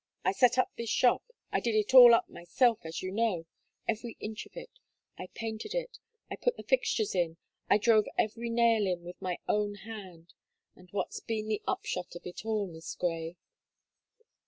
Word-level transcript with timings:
I 0.25 0.31
set 0.31 0.57
up 0.57 0.71
this 0.75 0.89
shop; 0.89 1.21
I 1.51 1.59
did 1.59 1.75
it 1.75 1.93
all 1.93 2.15
up 2.15 2.27
myself, 2.27 2.79
as 2.85 3.03
you 3.03 3.11
know 3.11 3.45
every 3.87 4.17
inch 4.19 4.47
of 4.47 4.57
it; 4.57 4.71
I 5.15 5.27
painted 5.35 5.75
it; 5.75 5.99
I 6.27 6.37
put 6.37 6.57
the 6.57 6.63
fixtures 6.63 7.13
in; 7.13 7.37
I 7.69 7.77
drove 7.77 8.07
every 8.17 8.49
nail 8.49 8.87
in 8.87 9.03
with 9.03 9.21
my 9.21 9.37
own 9.47 9.75
hand, 9.75 10.33
and 10.75 10.89
what's 10.89 11.19
been 11.19 11.47
the 11.47 11.61
upshot 11.67 12.15
of 12.15 12.25
it 12.25 12.43
all, 12.47 12.65
Miss 12.65 12.95
Gray?" 12.95 13.35